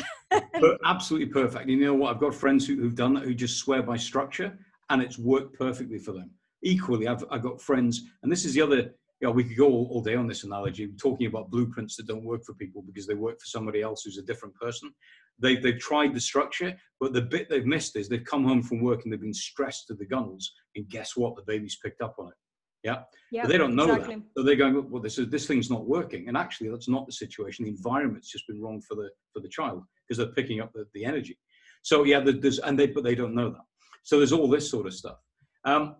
[0.84, 1.68] absolutely perfect.
[1.68, 2.14] You know what?
[2.14, 4.58] I've got friends who who've done that who just swear by structure
[4.90, 6.30] and it's worked perfectly for them.
[6.62, 9.66] Equally, I've, I've got friends, and this is the other, you know, we could go
[9.66, 13.06] all, all day on this analogy, talking about blueprints that don't work for people because
[13.06, 14.90] they work for somebody else who's a different person.
[15.38, 18.82] They've, they've tried the structure, but the bit they've missed is they've come home from
[18.82, 21.36] work and they've been stressed to the gunnels, and guess what?
[21.36, 22.34] The baby's picked up on it.
[22.84, 23.02] Yeah.
[23.30, 24.16] yeah they don't know exactly.
[24.16, 24.22] that.
[24.36, 26.28] So they're going, well, this is this thing's not working.
[26.28, 27.64] And actually that's not the situation.
[27.64, 30.86] The environment's just been wrong for the for the child because they're picking up the,
[30.94, 31.38] the energy.
[31.82, 33.64] So yeah, there's and they but they don't know that.
[34.04, 35.16] So there's all this sort of stuff.
[35.64, 35.96] Um,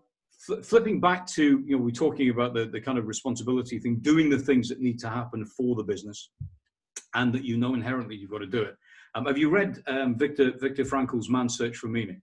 [0.46, 3.96] fl- flipping back to you know we're talking about the the kind of responsibility thing,
[4.00, 6.30] doing the things that need to happen for the business,
[7.14, 8.76] and that you know inherently you've got to do it.
[9.14, 12.20] Um, have you read um, Viktor Viktor Frankl's Man's Search for Meaning?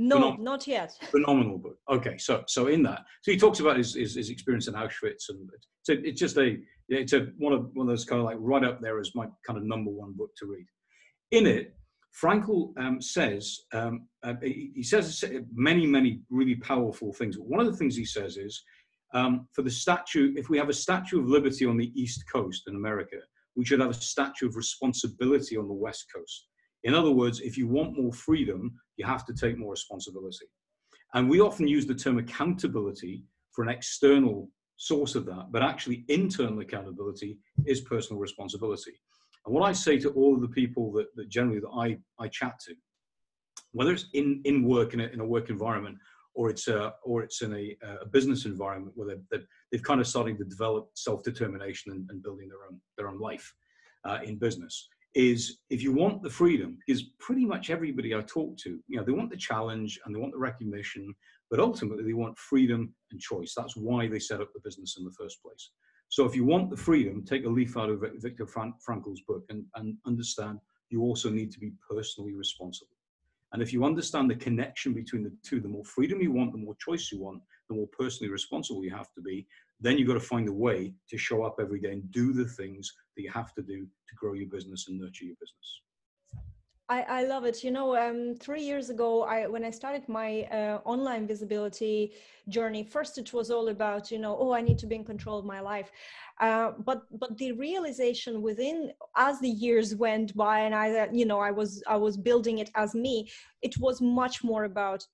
[0.00, 0.96] No, not yet.
[1.10, 1.76] Phenomenal book.
[1.90, 5.28] Okay, so so in that, so he talks about his his, his experience in Auschwitz,
[5.28, 5.50] and
[5.82, 6.56] so it's just a
[6.88, 9.26] it's a one of one of those kind of like right up there as my
[9.44, 10.66] kind of number one book to read.
[11.32, 11.74] In it,
[12.22, 17.36] Frankl um, says, um, uh, he says many, many really powerful things.
[17.36, 18.62] But One of the things he says is,
[19.14, 22.64] um, for the statue, if we have a Statue of Liberty on the East Coast
[22.66, 23.16] in America,
[23.56, 26.48] we should have a Statue of Responsibility on the West Coast.
[26.88, 30.46] In other words, if you want more freedom, you have to take more responsibility.
[31.12, 34.48] And we often use the term accountability for an external
[34.78, 38.98] source of that, but actually internal accountability is personal responsibility.
[39.44, 42.28] And what I say to all of the people that, that generally that I, I
[42.28, 42.74] chat to,
[43.72, 45.98] whether it's in, in work in a, in a work environment
[46.32, 50.06] or it's a or it's in a, a business environment where they've, they've, kind of
[50.06, 53.52] starting to develop self-determination and, and building their own their own life
[54.06, 58.56] uh, in business is if you want the freedom because pretty much everybody i talk
[58.58, 58.78] to.
[58.88, 61.14] You know they want the challenge and they want the recognition
[61.50, 63.54] but ultimately they want freedom and choice.
[63.56, 65.70] That's why they set up the business in the first place.
[66.10, 69.64] So if you want the freedom take a leaf out of viktor frankl's book and,
[69.76, 70.58] and understand
[70.90, 72.96] you also need to be personally responsible.
[73.52, 76.58] And if you understand the connection between the two, the more freedom you want, the
[76.58, 79.46] more choice you want, the more personally responsible you have to be,
[79.80, 82.44] then you've got to find a way to show up every day and do the
[82.44, 85.82] things that you have to do to grow your business and nurture your business.
[86.90, 87.62] I, I love it.
[87.62, 92.14] You know, um, three years ago, I when I started my uh, online visibility
[92.48, 95.38] journey, first it was all about, you know, oh, I need to be in control
[95.38, 95.90] of my life.
[96.40, 101.40] Uh, but but the realization within as the years went by, and I, you know,
[101.40, 103.28] I was I was building it as me.
[103.60, 105.06] It was much more about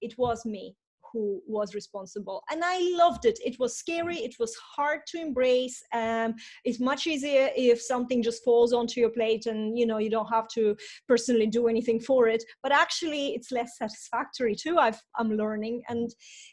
[0.00, 0.76] it was me
[1.16, 2.42] who was responsible.
[2.50, 3.38] And i loved it.
[3.42, 4.18] It was scary.
[4.18, 5.82] It was hard to embrace.
[5.92, 10.10] Um, it's much easier if something just falls onto your plate and you know you
[10.10, 10.76] don't have to
[11.08, 12.42] personally do anything for it.
[12.62, 15.82] But actually it's less satisfactory too i am learning.
[15.88, 16.10] And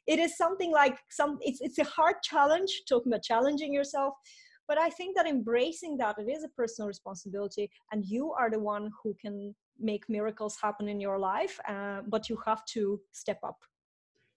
[0.08, 4.13] it is something like some it's, it's a hard challenge talking about challenging yourself.
[4.69, 7.69] But i think that embracing that it is a personal responsibility.
[7.91, 12.30] And you are the one who can make miracles happen in your life uh, but
[12.30, 13.60] you have to step up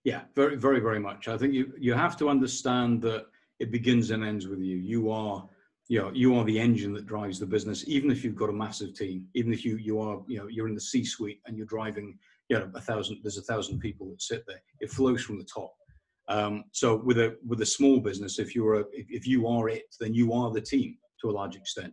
[0.07, 1.27] yeah, very, very, very much.
[1.27, 3.27] I think you you have to understand that
[3.59, 4.77] it begins and ends with you.
[4.77, 5.45] You are,
[5.89, 7.83] you know, you are the engine that drives the business.
[7.89, 10.69] Even if you've got a massive team, even if you you are, you know, you're
[10.69, 12.17] in the C-suite and you're driving,
[12.49, 13.19] you know, a thousand.
[13.25, 14.63] There's a thousand people that sit there.
[14.79, 15.75] It flows from the top.
[16.29, 19.69] Um, so with a with a small business, if you're a if, if, you are
[19.69, 21.93] it, then you are the team to a large extent.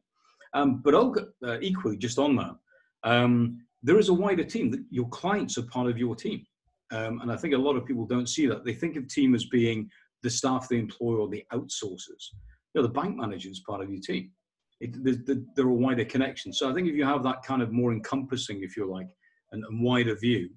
[0.53, 2.55] Um, but uh, equally, just on that,
[3.03, 4.69] um, there is a wider team.
[4.69, 6.45] That your clients are part of your team.
[6.91, 8.65] Um, and I think a lot of people don't see that.
[8.65, 9.89] They think of team as being
[10.21, 12.31] the staff they employ or the outsourcers.
[12.73, 14.31] You know, the bank manager is part of your team.
[14.79, 16.59] It, there are wider connections.
[16.59, 19.07] So I think if you have that kind of more encompassing, if you like,
[19.51, 20.49] and, and wider view,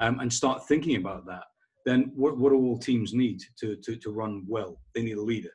[0.00, 1.44] um, and start thinking about that,
[1.84, 4.80] then what, what do all teams need to, to, to run well?
[4.94, 5.50] They need a leader.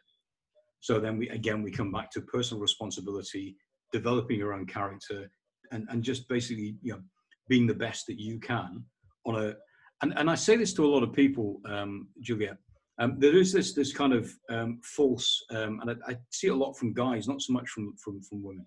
[0.82, 3.58] So then we again we come back to personal responsibility,
[3.92, 5.30] developing your own character,
[5.72, 7.02] and, and just basically you know
[7.48, 8.84] being the best that you can
[9.26, 9.56] on a
[10.02, 12.58] and, and I say this to a lot of people, um, Julia.
[13.00, 16.52] Um, there is this this kind of um, false, um, and I, I, see it
[16.52, 18.66] a lot from guys, not so much from from from women,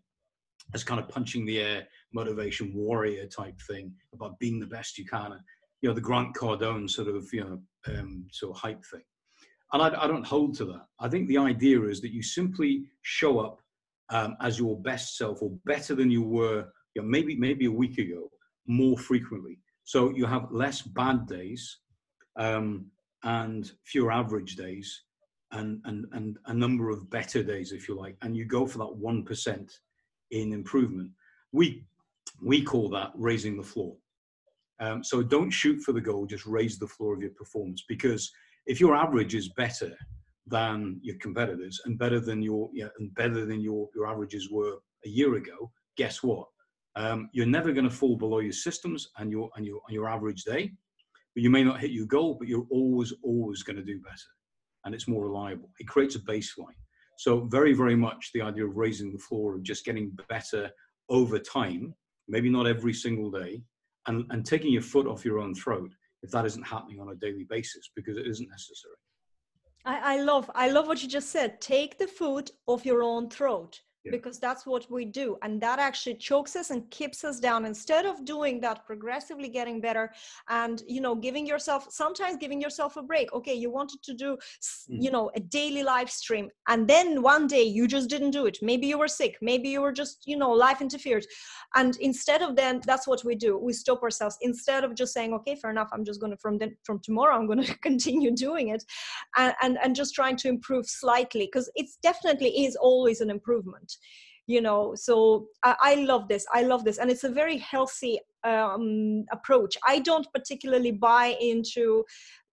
[0.72, 5.04] as kind of punching the air, motivation warrior type thing about being the best you
[5.04, 5.38] can.
[5.82, 7.60] You know, the Grant Cardone sort of you know
[7.94, 9.02] um, sort of hype thing.
[9.74, 10.86] And I, I, don't hold to that.
[11.00, 13.58] I think the idea is that you simply show up
[14.10, 17.72] um, as your best self or better than you were, you know, maybe maybe a
[17.72, 18.30] week ago,
[18.66, 19.58] more frequently
[19.92, 21.80] so you have less bad days
[22.38, 22.86] um,
[23.24, 25.02] and fewer average days
[25.50, 28.78] and, and, and a number of better days, if you like, and you go for
[28.78, 29.70] that 1%
[30.30, 31.10] in improvement.
[31.52, 31.84] We,
[32.42, 33.94] we call that raising the floor.
[34.80, 38.32] Um, so don't shoot for the goal, just raise the floor of your performance because
[38.64, 39.94] if your average is better
[40.46, 44.78] than your competitors and better than your yeah, and better than your, your averages were
[45.04, 46.46] a year ago, guess what?
[46.96, 50.08] Um, you're never going to fall below your systems and your and your and your
[50.08, 50.72] average day.
[51.34, 54.32] But you may not hit your goal, but you're always always going to do better,
[54.84, 55.70] and it's more reliable.
[55.78, 56.78] It creates a baseline.
[57.18, 60.70] So very very much the idea of raising the floor of just getting better
[61.08, 61.94] over time,
[62.28, 63.62] maybe not every single day,
[64.06, 65.90] and and taking your foot off your own throat
[66.22, 68.94] if that isn't happening on a daily basis because it isn't necessary.
[69.84, 71.60] I, I love I love what you just said.
[71.60, 74.10] Take the foot off your own throat yeah.
[74.10, 77.64] because that's what we do and that actually chokes us and keeps us down.
[77.64, 80.10] Instead of doing that progressively getting better
[80.48, 84.36] and you know giving yourself sometimes giving yourself a break okay you wanted to do
[84.88, 85.12] you mm.
[85.12, 88.58] know a daily live stream and then one day you just didn't do it.
[88.62, 91.26] Maybe you were sick maybe you were just you know life interfered.
[91.74, 94.36] And instead of then that's what we do we stop ourselves.
[94.42, 97.36] Instead of just saying okay fair enough i'm just going to from then from tomorrow
[97.36, 98.84] i'm going to continue doing it
[99.36, 103.91] and, and and just trying to improve slightly because it's definitely is always an improvement
[104.46, 106.98] you know so I, I, love this i love this.
[106.98, 109.76] And it's a very healthy um, approach.
[109.86, 112.04] I don't particularly buy into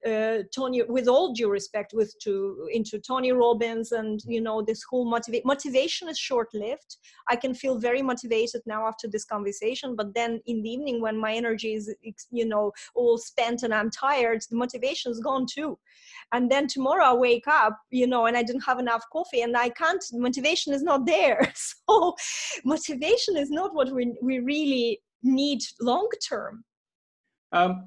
[0.05, 4.83] uh, Tony, with all due respect, with to into Tony Robbins and you know this
[4.83, 6.97] whole motivate motivation is short lived.
[7.27, 11.17] I can feel very motivated now after this conversation, but then in the evening when
[11.17, 11.93] my energy is
[12.31, 15.77] you know all spent and I'm tired, the motivation is gone too.
[16.31, 19.57] And then tomorrow I wake up, you know, and I didn't have enough coffee, and
[19.57, 20.03] I can't.
[20.13, 21.53] Motivation is not there.
[21.89, 22.15] So
[22.63, 26.63] motivation is not what we we really need long term
[27.51, 27.85] Um,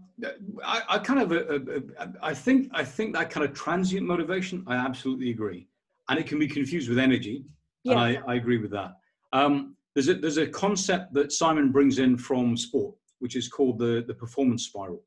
[0.65, 4.65] I, I, kind of, uh, uh, I think, I think that kind of transient motivation.
[4.67, 5.69] I absolutely agree,
[6.09, 7.45] and it can be confused with energy.
[7.85, 7.93] Yeah.
[7.93, 8.93] And I, I agree with that.
[9.33, 13.79] Um, there's a there's a concept that Simon brings in from sport, which is called
[13.79, 15.03] the the performance spiral,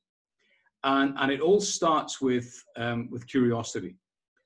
[0.84, 3.96] and and it all starts with um, with curiosity,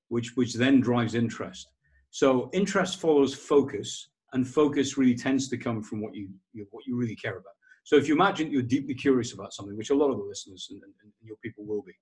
[0.09, 1.71] which which then drives interest.
[2.11, 6.85] So interest follows focus, and focus really tends to come from what you, you what
[6.85, 7.53] you really care about.
[7.89, 10.67] So if you imagine you're deeply curious about something, which a lot of the listeners
[10.69, 11.93] and, and, and your people will be,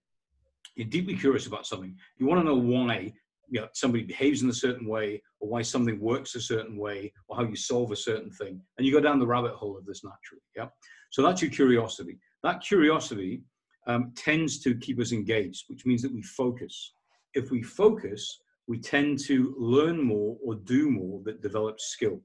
[0.76, 1.96] you're deeply curious about something.
[2.18, 3.14] You want to know why
[3.48, 7.14] you know, somebody behaves in a certain way, or why something works a certain way,
[7.30, 9.86] or how you solve a certain thing, and you go down the rabbit hole of
[9.86, 10.42] this naturally.
[10.58, 10.68] Yeah.
[11.10, 12.20] So that's your curiosity.
[12.44, 13.44] That curiosity
[13.88, 16.96] um, tends to keep us engaged, which means that we focus.
[17.34, 22.20] If we focus, we tend to learn more or do more that develops skill.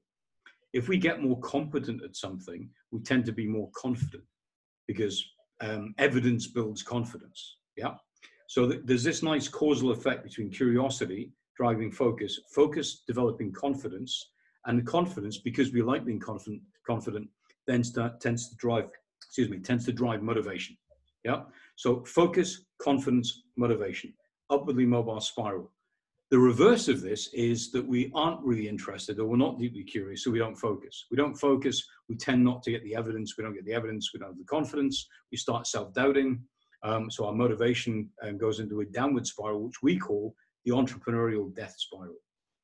[0.73, 4.23] If we get more competent at something, we tend to be more confident
[4.87, 5.23] because
[5.61, 7.57] um, evidence builds confidence.
[7.77, 7.93] Yeah.
[8.47, 14.31] So th- there's this nice causal effect between curiosity driving focus, focus developing confidence,
[14.65, 16.61] and confidence because we like being confident.
[16.85, 17.27] Confident
[17.67, 18.89] then start, tends to drive,
[19.21, 20.75] excuse me, tends to drive motivation.
[21.23, 21.43] Yeah.
[21.75, 24.13] So focus, confidence, motivation,
[24.49, 25.71] upwardly mobile spiral.
[26.33, 30.23] The reverse of this is that we aren't really interested or we're not deeply curious,
[30.23, 31.05] so we don't focus.
[31.11, 34.09] We don't focus, we tend not to get the evidence, we don't get the evidence,
[34.11, 36.41] we don't have the confidence, we start self doubting.
[36.81, 40.33] Um, so our motivation um, goes into a downward spiral, which we call
[40.65, 42.15] the entrepreneurial death spiral,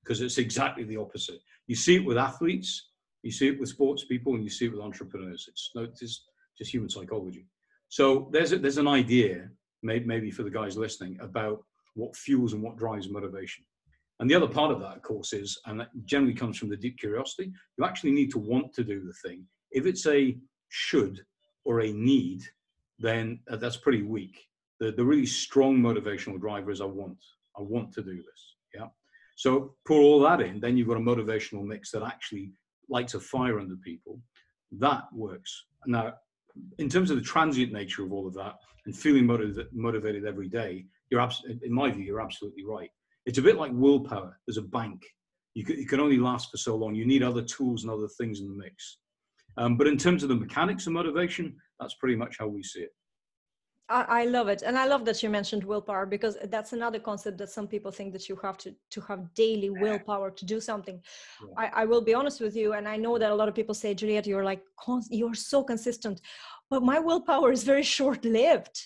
[0.03, 1.39] because it's exactly the opposite.
[1.67, 2.89] You see it with athletes,
[3.22, 5.45] you see it with sports people, and you see it with entrepreneurs.
[5.47, 6.24] It's, no, it's just,
[6.57, 7.45] just human psychology.
[7.89, 9.47] So there's, a, there's an idea,
[9.84, 11.65] maybe for the guys listening, about
[11.96, 13.64] what fuels and what drives motivation.
[14.20, 16.78] And the other part of that, of course, is, and that generally comes from the
[16.78, 19.46] deep curiosity, you actually need to want to do the thing.
[19.72, 20.38] If it's a
[20.68, 21.22] should
[21.64, 22.44] or a need,
[23.00, 24.48] then uh, that's pretty weak.
[24.80, 27.18] The, the really strong motivational driver is I want.
[27.58, 28.56] I want to do this.
[28.74, 28.88] Yeah.
[29.36, 32.52] So pour all that in, then you've got a motivational mix that actually
[32.90, 34.20] lights a fire under people.
[34.74, 35.66] That works.
[35.86, 36.16] Now,
[36.78, 40.50] in terms of the transient nature of all of that and feeling motivated, motivated every
[40.50, 42.89] day, you're abs- in my view, you're absolutely right.
[43.26, 44.39] It's a bit like willpower.
[44.47, 45.03] There's a bank.
[45.55, 46.95] You can, you can only last for so long.
[46.95, 48.97] You need other tools and other things in the mix.
[49.57, 52.82] Um, but in terms of the mechanics of motivation, that's pretty much how we see
[52.82, 52.91] it.
[53.91, 57.49] I, love it, and I love that you mentioned willpower because that's another concept that
[57.49, 61.01] some people think that you have to to have daily willpower to do something.
[61.41, 61.53] Yeah.
[61.57, 63.74] I, I will be honest with you, and I know that a lot of people
[63.74, 64.62] say, Juliet, you're like
[65.10, 66.22] you're so consistent,
[66.70, 68.80] but my willpower is very short lived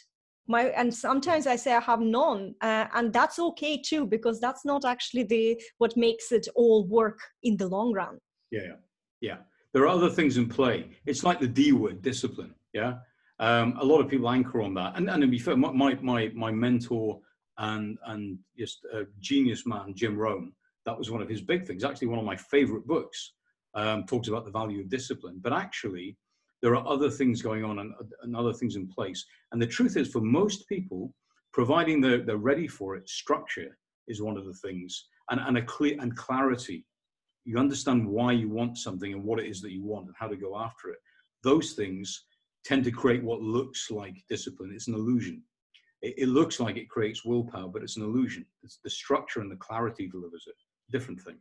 [0.48, 4.66] my and sometimes i say i have none uh, and that's okay too because that's
[4.66, 8.18] not actually the what makes it all work in the long run.
[8.52, 8.76] Yeah
[9.22, 9.38] yeah.
[9.74, 10.90] There are other things in play.
[11.06, 12.96] It's like the d word discipline yeah?
[13.40, 14.96] Um, a lot of people anchor on that.
[14.96, 17.20] And, and to be fair my, my my mentor
[17.58, 20.52] and and just a genius man jim rohn
[20.86, 21.84] that was one of his big things.
[21.84, 23.34] Actually one of my favorite books
[23.76, 25.40] um, talks about the value of discipline.
[25.42, 26.18] But actually
[26.64, 29.24] there are other things going on and, and other things in place.
[29.52, 31.14] And the truth is, for most people,
[31.52, 35.62] providing they're, they're ready for it, structure is one of the things, and, and a
[35.62, 36.86] clear and clarity.
[37.44, 40.30] You understand why you want something and what it is that you want and how
[40.30, 41.00] to go after it.
[41.44, 42.24] Those things
[42.64, 44.72] tend to create what looks like discipline.
[44.74, 45.44] It's an illusion.
[46.02, 48.46] It, it looks like it creates willpower, but it's an illusion.
[48.64, 50.56] It's the structure and the clarity delivers it.
[50.94, 51.36] Different thing.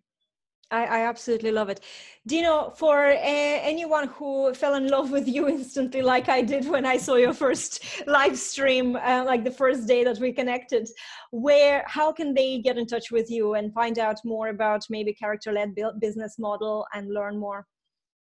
[0.72, 1.80] I, I, absolutely love it.
[2.26, 6.86] Dino, for uh, anyone who fell in love with you instantly, like I did when
[6.86, 10.88] I saw your first live stream, uh, like the first day that we connected,
[11.30, 15.12] where, how can they get in touch with you and find out more about maybe
[15.12, 17.66] character-led business model and learn more?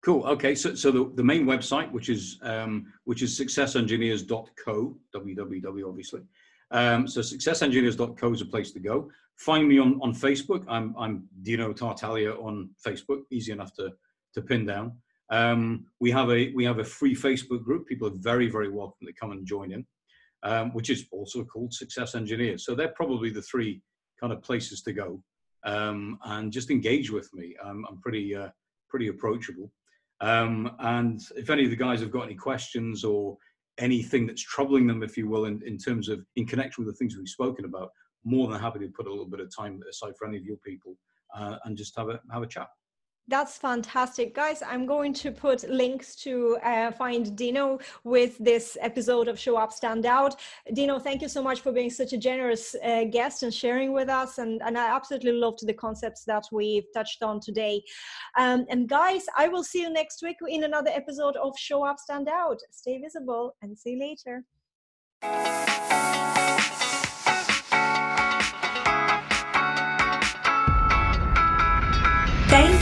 [0.04, 0.24] Cool.
[0.26, 0.54] Okay.
[0.54, 6.20] So, so the, the main website, which is um, which is successengineers.co, www, obviously.
[6.70, 9.10] Um, so successengineers.co is a place to go.
[9.36, 10.64] Find me on, on Facebook.
[10.68, 13.22] I'm, I'm Dino Tartaglia on Facebook.
[13.30, 13.90] Easy enough to,
[14.34, 14.92] to pin down.
[15.30, 17.86] Um, we have a we have a free Facebook group.
[17.88, 19.86] People are very very welcome to come and join in,
[20.42, 22.64] um, which is also called Success Engineers.
[22.64, 23.80] So they're probably the three
[24.20, 25.22] kind of places to go
[25.64, 27.56] um, and just engage with me.
[27.64, 28.48] I'm pretty uh,
[28.88, 29.72] pretty approachable.
[30.20, 33.36] Um, and if any of the guys have got any questions or
[33.78, 36.98] anything that's troubling them, if you will, in, in terms of in connection with the
[36.98, 37.90] things we've spoken about,
[38.24, 40.56] more than happy to put a little bit of time aside for any of your
[40.58, 40.96] people
[41.36, 42.68] uh, and just have a have a chat.
[43.26, 44.34] That's fantastic.
[44.34, 49.56] Guys, I'm going to put links to uh, find Dino with this episode of Show
[49.56, 50.38] Up Stand Out.
[50.74, 54.10] Dino, thank you so much for being such a generous uh, guest and sharing with
[54.10, 54.36] us.
[54.36, 57.82] And, and I absolutely loved the concepts that we've touched on today.
[58.38, 61.98] Um, and guys, I will see you next week in another episode of Show Up
[61.98, 62.58] Stand Out.
[62.72, 64.44] Stay visible and see you later.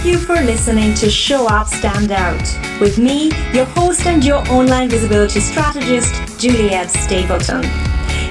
[0.03, 2.43] Thank you for listening to Show Up Stand Out
[2.81, 7.61] with me, your host and your online visibility strategist, Juliet Stapleton.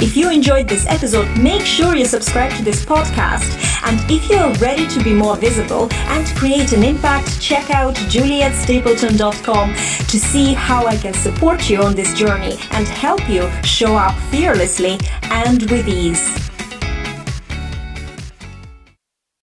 [0.03, 3.55] If you enjoyed this episode, make sure you subscribe to this podcast.
[3.85, 9.73] And if you're ready to be more visible and create an impact, check out julietstapleton.com
[9.73, 14.13] to see how I can support you on this journey and help you show up
[14.29, 16.50] fearlessly and with ease.